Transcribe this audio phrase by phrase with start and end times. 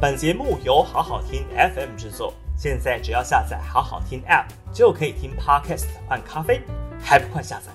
[0.00, 6.62] 本节目由好好听 FM 制作，现在只要下载好好听 App 就可以听 Podcast 换咖啡，
[7.00, 7.72] 还不快下载？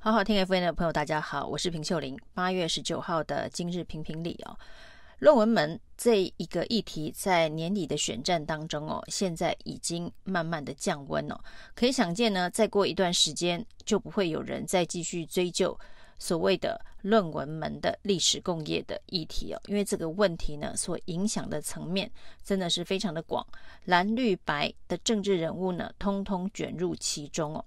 [0.00, 2.18] 好好听 FM 的朋友，大家好，我是平秀玲。
[2.34, 4.58] 八月十九号的今日评评理哦，
[5.20, 11.38] 论文门这一个议题在年底的选战当中哦，现在已经慢慢的降温哦，
[11.76, 15.78] 可以想见呢，再过一段时间就不会有人再继续追究。
[16.18, 22.10] 所谓的论文门的历史共业的议题哦，因为这个问题呢，所影响的层面
[22.42, 23.46] 真的是非常的广，
[23.84, 27.62] 蓝绿白的政治人物呢，通通卷入其中哦。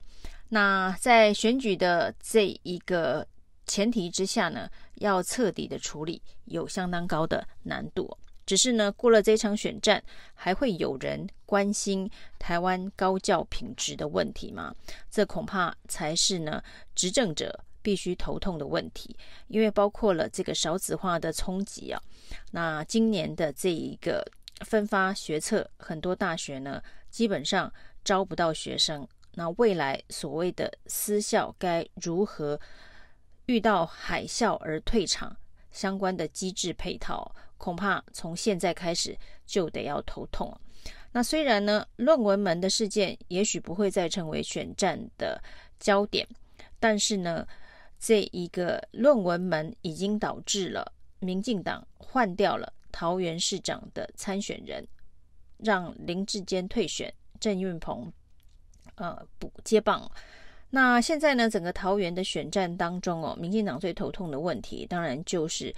[0.50, 3.28] 那在选举的这一个
[3.68, 8.18] 前提之下呢，要彻底的处理，有相当高的难度。
[8.44, 12.10] 只是呢，过了这场选战，还会有人关心
[12.40, 14.74] 台湾高教品质的问题吗？
[15.12, 16.64] 这恐怕才是呢，
[16.96, 17.64] 执政者。
[17.88, 19.16] 必须头痛的问题，
[19.48, 22.04] 因为包括了这个少子化的冲击啊。
[22.52, 24.30] 那今年的这一个
[24.66, 27.72] 分发学测，很多大学呢基本上
[28.04, 29.08] 招不到学生。
[29.36, 32.60] 那未来所谓的私校该如何
[33.46, 35.38] 遇到海啸而退场？
[35.72, 40.54] 相关的机制配套，恐怕从现在开始就得要头痛。
[41.14, 45.42] 那虽然呢，论文门的事件也许不会再成为选战的
[45.80, 46.28] 焦点，
[46.82, 47.48] 但是呢。
[48.00, 54.88] 这一个论文门已经导致了民进党换掉了桃园市长的参选人，
[55.58, 58.12] 让林志坚退选，郑运鹏
[58.96, 60.10] 呃补接棒。
[60.70, 65.74] 那现在呢，整个桃园的选战当中哦，民进党最头痛的问题，当然就是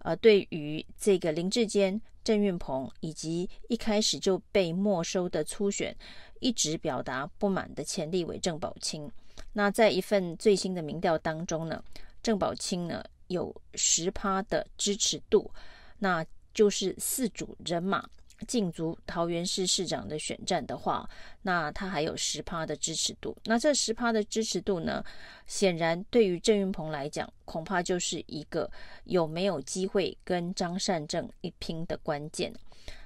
[0.00, 5.96] 呃对于这个林志坚、郑运鹏以及一开始就被没收的初选，
[6.40, 9.10] 一直表达不满的前立委郑宝清。
[9.54, 11.82] 那在一份最新的民调当中呢，
[12.22, 15.50] 郑宝清呢有十趴的支持度，
[15.98, 18.06] 那就是四组人马
[18.46, 21.08] 竞逐桃园市市长的选战的话，
[21.42, 23.34] 那他还有十趴的支持度。
[23.44, 25.02] 那这十趴的支持度呢，
[25.46, 28.70] 显然对于郑运鹏来讲，恐怕就是一个
[29.04, 32.52] 有没有机会跟张善政一拼的关键。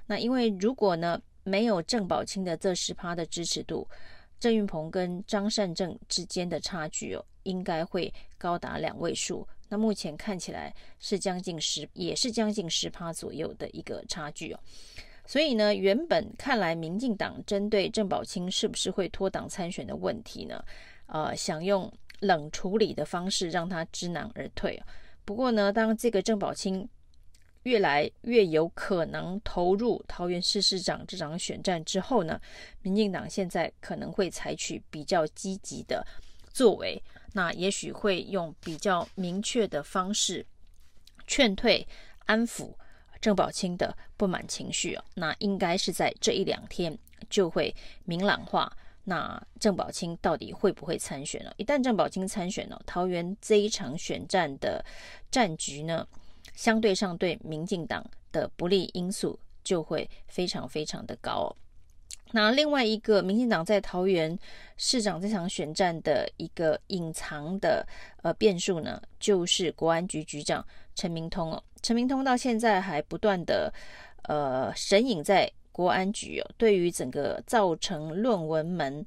[0.07, 3.87] 那因为如果呢没有郑宝清的这十趴的支持度，
[4.39, 9.47] 郑运鹏跟张善政之间的差距哦，应该会高达两位数。
[9.67, 14.59] 那目前看起来是将近十，也是将近十趴左右的一个差距哦。
[15.25, 20.63] 所以呢，原本看来民进党针对郑宝清是不是会脱党参选的问题呢，
[21.07, 24.81] 呃，想用冷处理的方式让他知难而退。
[25.25, 26.87] 不过呢，当这个郑宝清。
[27.63, 32.39] 越来越有可能投入桃园市市长这场选战之后呢，
[32.81, 36.05] 民进党现在可能会采取比较积极的
[36.51, 37.01] 作为，
[37.33, 40.45] 那也许会用比较明确的方式
[41.27, 41.87] 劝退、
[42.25, 42.73] 安抚
[43.21, 45.03] 郑宝清的不满情绪哦。
[45.15, 46.97] 那应该是在这一两天
[47.29, 47.75] 就会
[48.05, 48.71] 明朗化。
[49.03, 51.51] 那郑宝清到底会不会参选呢？
[51.57, 54.85] 一旦郑宝清参选了，桃园这一场选战的
[55.31, 56.07] 战局呢，
[56.59, 61.55] 相对上对民进党的不利因素就会非常非常的高哦。
[62.33, 64.37] 那另外一个民进党在桃园
[64.75, 67.87] 市长这场选战的一个隐藏的
[68.23, 70.63] 呃变数呢，就是国安局局长
[70.95, 71.63] 陈明通哦。
[71.81, 73.73] 陈明通到现在还不断的
[74.23, 79.05] 呃神隐在国安局哦，对于整个造成论文门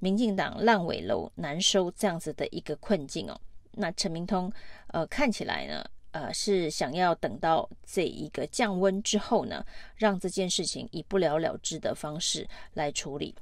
[0.00, 3.40] 民进党烂尾楼难收这样子的一个困境哦。
[3.76, 4.52] 那陈明通
[4.88, 5.84] 呃看起来呢，
[6.14, 9.66] 呃，是想要等到这一个降温之后呢，
[9.96, 13.34] 让这件事情以不了了之的方式来处理。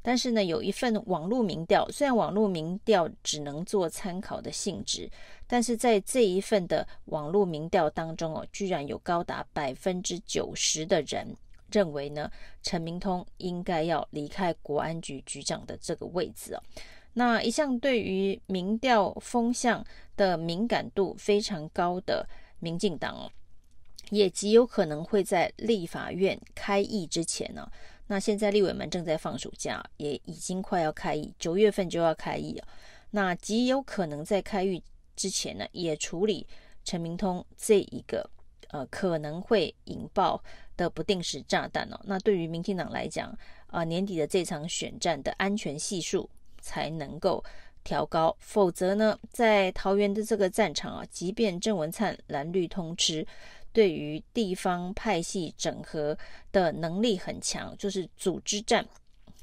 [0.00, 5.10] 但是呢，有一份网络民调，虽然网络民调只能做参考的性质，
[5.48, 11.26] 但是在这一份的网络民调当中哦，居然有高达百分之九十的人
[11.72, 12.30] 认为呢，
[12.62, 16.62] 陈明通应该要离开国安局局长的这个位置哦。
[17.12, 19.84] 那一向对于民调风向
[20.16, 22.28] 的敏感度非常高的
[22.60, 23.30] 民进党哦，
[24.10, 27.68] 也极有可能会在立法院开议之前呢。
[28.06, 32.64] 那现在立委们正在放暑假，也已经快要开议，九月份就要开议了。
[33.10, 34.82] 那极有可能在开议
[35.16, 36.46] 之前呢，也处理
[36.84, 38.28] 陈明通这一个
[38.68, 40.42] 呃可能会引爆
[40.76, 42.00] 的不定时炸弹哦。
[42.04, 43.36] 那对于民进党来讲，
[43.66, 46.28] 啊年底的这场选战的安全系数。
[46.60, 47.42] 才能够
[47.82, 53.26] 调高，否则呢，在桃园的这个战场啊，即便郑文灿蓝绿通吃，
[53.72, 56.16] 对于地方派系整合
[56.52, 58.86] 的能力很强，就是组织战、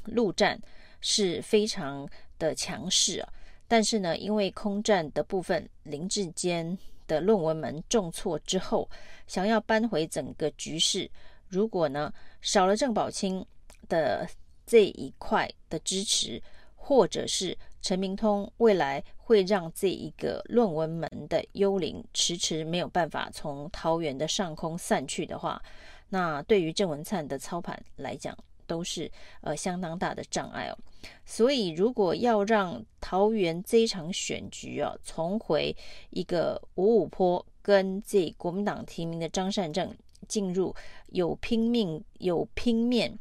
[0.06, 0.60] 陆战
[1.02, 3.34] 是非常的强势啊。
[3.68, 6.78] 但是呢，因为空战的部分，林志坚、
[7.08, 8.90] 的论文门重挫之后，
[9.28, 11.10] 想要扳回整个局势，
[11.48, 13.46] 如果呢少了郑宝清
[13.90, 14.30] 的
[14.66, 16.42] 这一块的支持，
[16.88, 25.62] 或者是陈明通未来会让这一个论文门的幽灵迟迟没有办法从桃园的上空散去的话，
[26.08, 28.34] 那对于郑文灿的操盘来讲，
[28.66, 29.12] 都是
[29.42, 30.78] 呃相当大的障碍哦。
[31.26, 35.76] 所以如果要让桃园这一场选举啊重回
[36.12, 39.94] 一个五五坡，跟这国民党提名的张善政
[40.26, 40.74] 进入
[41.08, 43.20] 有拼命有拼面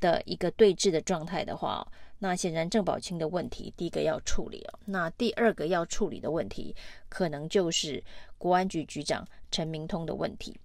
[0.00, 1.86] 的一个对峙的状态的话，
[2.24, 4.78] 那显然郑宝清的问题第一个要处理哦。
[4.84, 6.72] 那第二个要处理的问题，
[7.08, 8.00] 可能就是
[8.38, 10.56] 国安局局长陈明通的问题。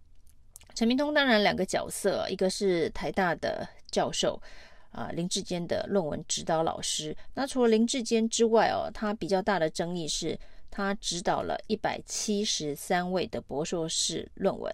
[0.76, 4.40] 陈明通当然两个角色，一个是台大的教授
[4.92, 7.18] 啊，林志坚的论文指导老师。
[7.34, 10.40] 那除了林志坚之外哦，他比较大的争议是
[10.70, 14.72] 他指导了一百七十三位的博硕士论文。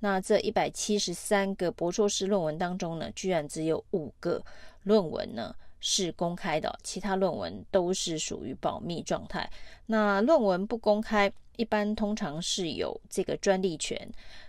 [0.00, 4.44] 那这一百七十三个博硕士论文当中呢，居然只有五个
[4.82, 5.56] 论文呢
[5.88, 9.48] 是公开的，其他论文都是属于保密状态。
[9.86, 13.96] 那论文不公开，一般通常是有这个专利权，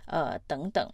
[0.06, 0.90] 呃等等，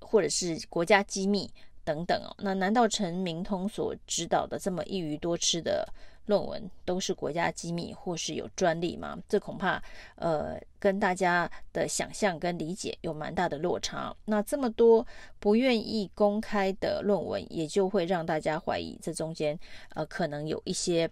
[0.00, 1.50] 或者是国家机密
[1.84, 2.34] 等等哦。
[2.38, 5.86] 那难道陈明通所指导的这么一鱼多吃的
[6.26, 9.18] 论文都是国家机密或是有专利吗？
[9.28, 9.82] 这恐怕
[10.16, 14.14] 呃跟大家的想象跟理解有蛮大的落差。
[14.24, 15.06] 那这么多
[15.38, 19.58] 不愿意公开的论文，也就会让大家怀疑这中间
[19.90, 21.10] 呃可能有一些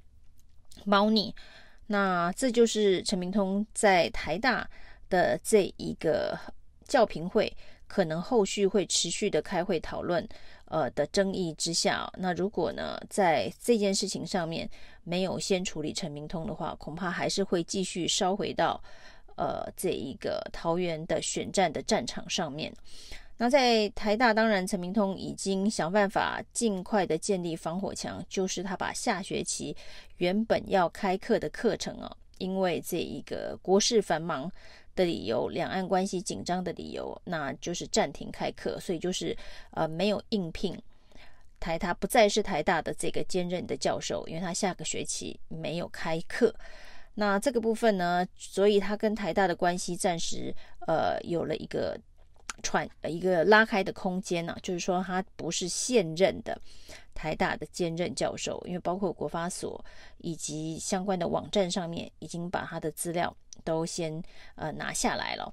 [0.85, 1.35] 猫腻。
[1.87, 4.67] 那这就是陈明通在台大
[5.11, 6.39] 的这一个
[6.89, 7.55] 教评会，
[7.93, 10.27] 可能后续会持续的开会讨论。
[10.73, 14.67] 呃的争议之下，那如果呢，在这件事情上面
[15.05, 18.83] 没有先处理陈明通的话，恐怕还是会继续烧回到
[19.37, 22.73] 呃这一个桃园的选战的战场上面。
[23.37, 29.77] 那在台大，当然陈明通已经想办法尽快的建立防火墙，就是他把下学期
[30.17, 34.51] 原本要开课的课程哦，因为这一个国事繁忙。
[34.95, 39.37] 的理由，两岸关系紧张的理由，那就是暂停开课，所以就是
[39.71, 40.77] 呃没有应聘
[41.61, 46.55] 台大不再是台大的这个兼任的教授，因为他下个学期没有开课。
[47.15, 50.55] 那这个部分呢，所以他跟台大的关系暂时
[50.87, 51.99] 呃有了一个
[52.63, 56.59] 喘一个拉开的空间呢、就是说他不是现任的
[57.15, 59.85] 台大的兼任教授，因为包括国发所
[60.19, 63.35] 以及相关的网站上面已经把他的资料。
[63.65, 64.21] 都先
[64.57, 65.53] 呃拿下来了。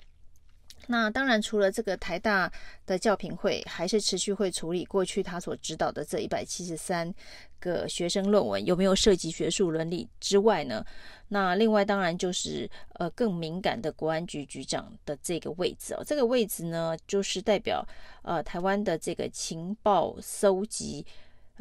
[0.88, 2.52] 那当然，除了这个台大
[2.88, 7.14] 的教评会，还是持续会处理过去他所指导的这一百七十三
[7.60, 10.84] 个学生论文有没有涉及学术伦理之外呢，
[11.28, 17.86] 那另外当然就是呃更敏感的国安局局长的这个位置哦，这个位置呢就是代表
[18.24, 21.06] 呃台湾的这个情报搜集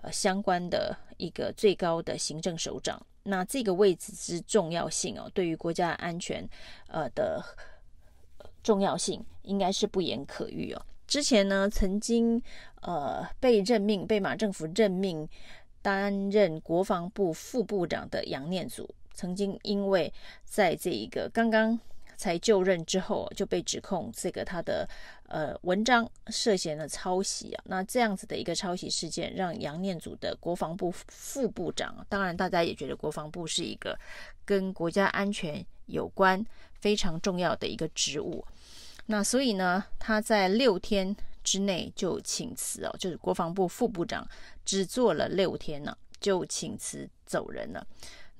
[0.02, 3.00] 呃相关的一个最高的行政首长。
[3.22, 6.48] 那这个位置之重要性哦，对于国家安全，
[6.88, 7.44] 呃的
[8.62, 10.82] 重要性应该是不言可喻哦。
[11.06, 12.42] 之前呢，曾经
[12.80, 15.28] 呃被任命，被马政府任命
[15.82, 20.12] 担任国防部副部长的杨念祖，曾经因为
[20.44, 21.78] 在这一个刚刚。
[22.18, 24.86] 才就任之后就被指控这个他的
[25.28, 33.96] 呃文章涉嫌了抄袭啊，那这样子的一个抄袭事件，让杨念祖的国防部副部长，当然大家也觉得国防部是一个
[34.44, 36.44] 跟国家安全有关
[36.80, 38.44] 非常重要的一个职务，
[39.06, 44.28] 那所以呢，他在六天之内就请辞哦，就是国防部副部长
[44.64, 47.86] 只做了六天呢，就请辞走人了。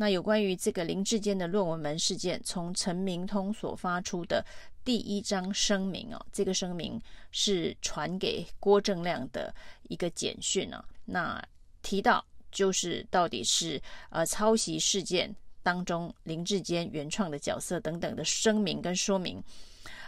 [0.01, 4.45] 那有关于这个林志坚的论文门事件，从陈明通所发出的
[4.85, 7.03] 第一张声明哦，这个声明
[7.33, 9.53] 是传给郭正亮的
[9.89, 10.85] 一个简讯啊。
[11.05, 11.45] 那
[11.83, 19.43] 提到就是到底是呃抄袭事件当中林志坚原创的角色等等的声明跟说明，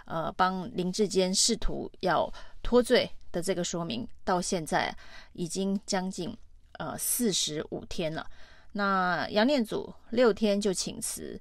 [0.04, 2.32] 呃，帮林志坚试图要
[2.62, 4.96] 脱罪的这个说明，到现在
[5.32, 6.32] 已经将近
[6.78, 8.24] 呃四十五天了。
[8.72, 11.40] 那杨念祖六天就请辞，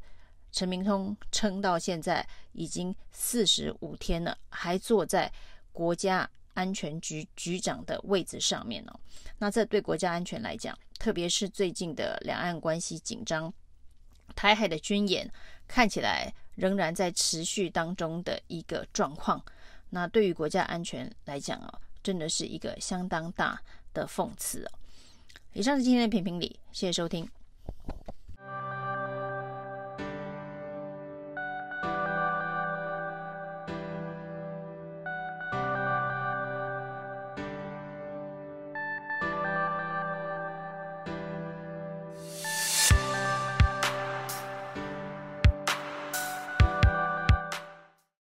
[0.52, 5.32] 陈明通撑到现在已经四十五天了，还坐在
[5.72, 9.00] 国家安全局局长的位置上面哦。
[9.38, 13.54] 那这对国家安全来讲，特别是最近的两岸关系紧张，
[14.36, 15.32] 台海的军演
[15.68, 19.42] 看起来仍然在持续当中的一个状况，
[19.92, 23.62] 那对于国家安全来讲哦，真的是一个相当大
[23.94, 24.79] 的讽刺哦。
[25.54, 27.28] 以上是今天的评评理，谢谢收听。